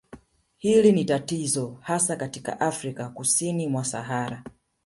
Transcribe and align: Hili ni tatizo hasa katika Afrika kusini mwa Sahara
Hili 0.57 0.91
ni 0.91 1.05
tatizo 1.05 1.77
hasa 1.81 2.15
katika 2.15 2.59
Afrika 2.59 3.09
kusini 3.09 3.67
mwa 3.67 3.85
Sahara 3.85 4.43